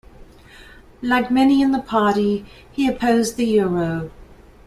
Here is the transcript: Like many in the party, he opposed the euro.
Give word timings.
Like 1.03 1.29
many 1.29 1.61
in 1.61 1.73
the 1.73 1.79
party, 1.79 2.43
he 2.71 2.87
opposed 2.87 3.37
the 3.37 3.45
euro. 3.45 4.09